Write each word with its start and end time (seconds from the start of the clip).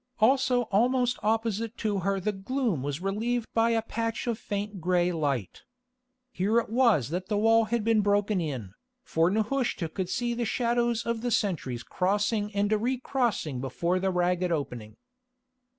Also 0.19 0.63
almost 0.71 1.19
opposite 1.21 1.77
to 1.77 1.99
her 1.99 2.19
the 2.19 2.31
gloom 2.31 2.81
was 2.81 3.01
relieved 3.03 3.45
by 3.53 3.69
a 3.69 3.83
patch 3.83 4.25
of 4.25 4.39
faint 4.39 4.81
grey 4.81 5.11
light. 5.11 5.61
Here 6.31 6.57
it 6.57 6.69
was 6.69 7.09
that 7.09 7.27
the 7.27 7.37
wall 7.37 7.65
had 7.65 7.83
been 7.83 8.01
broken 8.01 8.41
in, 8.41 8.73
for 9.03 9.29
Nehushta 9.29 9.87
could 9.89 10.09
see 10.09 10.33
the 10.33 10.43
shadows 10.43 11.05
of 11.05 11.21
the 11.21 11.29
sentries 11.29 11.83
crossing 11.83 12.49
and 12.55 12.71
recrossing 12.71 13.61
before 13.61 13.99
the 13.99 14.09
ragged 14.09 14.51
opening. 14.51 14.97